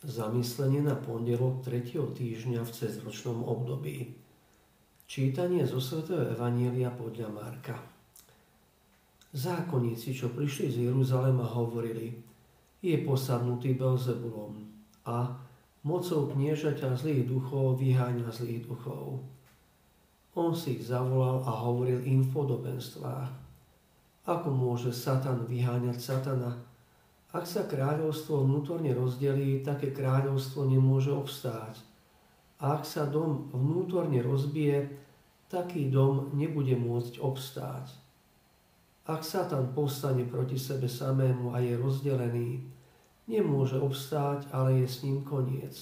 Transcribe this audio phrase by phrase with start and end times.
[0.00, 1.92] Zamyslenie na pondelok 3.
[1.92, 4.16] týždňa v cezročnom období.
[5.04, 7.76] Čítanie zo svätého Evanielia podľa Marka.
[9.36, 12.16] Zákonníci, čo prišli z Jeruzalema, hovorili,
[12.80, 14.64] je posadnutý Belzebulom
[15.04, 15.36] a
[15.84, 19.20] mocou kniežaťa zlých duchov vyháňa zlých duchov.
[20.32, 23.28] On si ich zavolal a hovoril im v podobenstvách.
[24.24, 26.69] Ako môže Satan vyháňať Satana?
[27.30, 31.78] Ak sa kráľovstvo vnútorne rozdelí, také kráľovstvo nemôže obstáť.
[32.58, 34.90] A ak sa dom vnútorne rozbije,
[35.46, 37.94] taký dom nebude môcť obstáť.
[39.06, 42.66] Ak Satan povstane proti sebe samému a je rozdelený,
[43.30, 45.74] nemôže obstáť, ale je s ním koniec.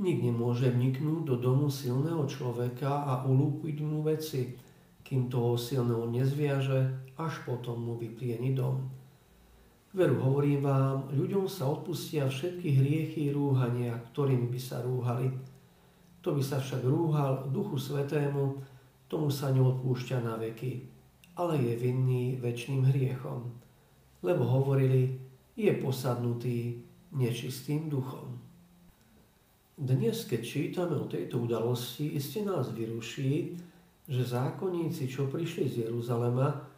[0.00, 4.52] Nik nemôže vniknúť do domu silného človeka a ulúpiť mu veci,
[5.00, 8.99] kým toho silného nezviaže, až potom mu vyplieni dom.
[9.90, 15.34] Veru hovorím vám, ľuďom sa odpustia všetky hriechy rúhania, ktorými by sa rúhali.
[16.22, 18.62] To by sa však rúhal Duchu Svetému,
[19.10, 20.86] tomu sa neodpúšťa na veky,
[21.34, 23.50] ale je vinný väčšným hriechom.
[24.22, 25.18] Lebo hovorili,
[25.58, 28.38] je posadnutý nečistým duchom.
[29.74, 33.58] Dnes, keď čítame o tejto udalosti, iste nás vyruší,
[34.06, 36.69] že zákonníci, čo prišli z Jeruzalema,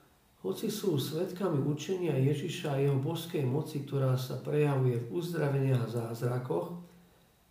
[0.42, 5.92] hoci sú svetkami učenia Ježiša a jeho božskej moci, ktorá sa prejavuje v uzdraveniach a
[6.10, 6.82] zázrakoch,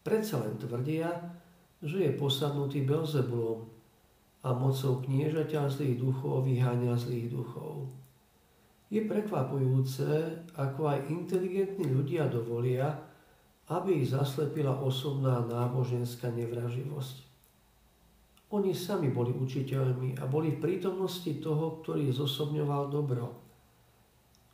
[0.03, 1.07] predsa len tvrdia,
[1.79, 3.63] že je posadnutý Belzebulom
[4.43, 7.87] a mocou kniežaťa zlých duchov vyháňa zlých duchov.
[8.91, 12.91] Je prekvapujúce, ako aj inteligentní ľudia dovolia,
[13.71, 17.30] aby ich zaslepila osobná náboženská nevraživosť.
[18.51, 23.31] Oni sami boli učiteľmi a boli v prítomnosti toho, ktorý zosobňoval dobro.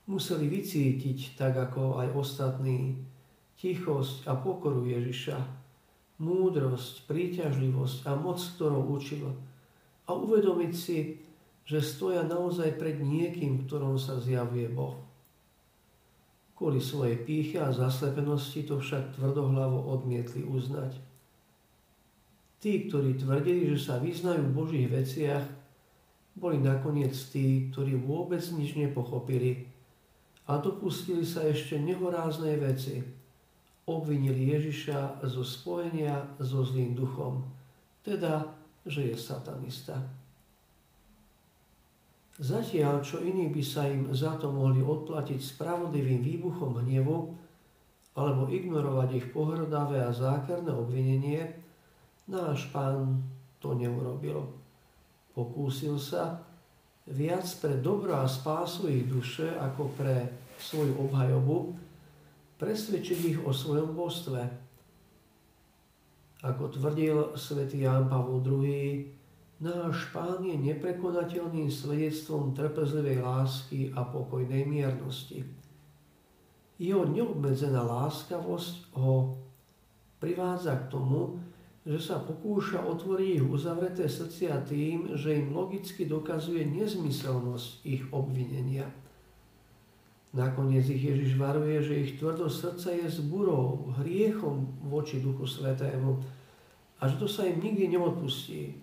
[0.05, 3.01] Museli vycítiť, tak ako aj ostatní,
[3.57, 5.37] tichosť a pokoru Ježiša,
[6.21, 9.33] múdrosť, príťažlivosť a moc, ktorou učil
[10.07, 11.19] a uvedomiť si,
[11.67, 14.95] že stoja naozaj pred niekým, ktorom sa zjavuje Boh.
[16.55, 20.95] Kvôli svojej píche a zaslepenosti to však tvrdohlavo odmietli uznať.
[22.57, 25.45] Tí, ktorí tvrdili, že sa vyznajú v Božích veciach,
[26.37, 29.65] boli nakoniec tí, ktorí vôbec nič nepochopili
[30.45, 33.01] a dopustili sa ešte nehoráznej veci.
[33.87, 37.45] Obvinili Ježiša zo spojenia so zlým duchom,
[38.05, 38.53] teda,
[38.85, 39.97] že je satanista.
[42.37, 47.33] Zatiaľ, čo iní by sa im za to mohli odplatiť spravodlivým výbuchom hnevu
[48.13, 51.49] alebo ignorovať ich pohrdavé a zákerné obvinenie,
[52.27, 53.23] Náš pán
[53.63, 54.51] to neurobil.
[55.31, 56.43] Pokúsil sa
[57.07, 60.27] viac pre dobro a spásu ich duše ako pre
[60.59, 61.71] svoju obhajobu,
[62.59, 64.43] presvedčiť ich o svojom božstve.
[66.43, 69.07] Ako tvrdil svätý Ján Pavol II,
[69.63, 75.47] náš pán je neprekonateľným svedectvom trpezlivej lásky a pokojnej miernosti.
[76.77, 79.33] Jeho neobmedzená láskavosť ho
[80.21, 81.41] privádza k tomu,
[81.87, 88.91] že sa pokúša otvoriť ich uzavreté srdcia tým, že im logicky dokazuje nezmyselnosť ich obvinenia.
[90.35, 96.19] Nakoniec ich Ježiš varuje, že ich tvrdosť srdca je zburou, hriechom voči Duchu Svetému
[96.99, 98.75] a že to sa im nikdy neodpustí.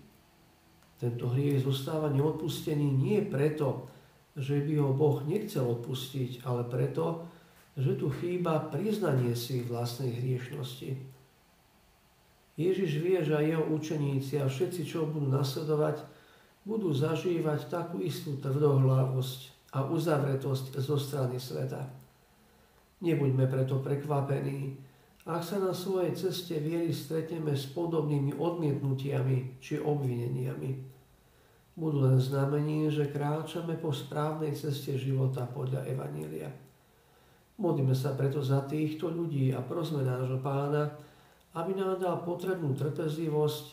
[0.97, 3.85] Tento hriech zostáva neodpustený nie preto,
[4.33, 7.29] že by ho Boh nechcel odpustiť, ale preto,
[7.77, 11.14] že tu chýba priznanie si vlastnej hriešnosti.
[12.55, 16.07] Ježiš vie, že aj jeho učeníci a všetci, čo budú nasledovať,
[16.63, 21.83] budú zažívať takú istú tvrdohlavosť a uzavretosť zo strany sveta.
[23.03, 24.79] Nebuďme preto prekvapení,
[25.25, 30.95] ak sa na svojej ceste viery stretneme s podobnými odmietnutiami či obvineniami.
[31.75, 36.53] Budú len znamením, že kráčame po správnej ceste života podľa Evanília.
[37.59, 40.93] Modlíme sa preto za týchto ľudí a prosme nášho pána,
[41.55, 43.67] aby nám dal potrebnú trpezlivosť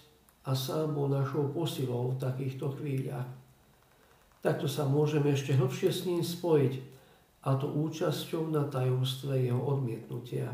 [0.45, 3.29] a sám bol našou posilou v takýchto chvíľach.
[4.41, 6.91] Takto sa môžeme ešte hlbšie s ním spojiť,
[7.41, 10.53] a to účasťou na tajomstve jeho odmietnutia.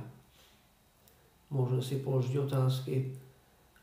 [1.52, 3.12] Môžem si položiť otázky,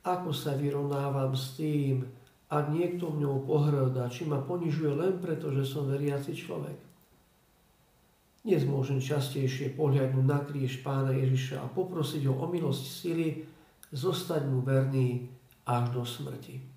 [0.04, 2.04] ako sa vyrovnávam s tým,
[2.48, 6.76] ak niekto mňou pohrda, či ma ponižuje len preto, že som veriaci človek.
[8.44, 13.40] Dnes môžem častejšie pohľadnúť na kríž pána Ježiša a poprosiť ho o milosť sily,
[13.88, 15.32] zostať mu verný
[15.64, 16.73] až do smrti.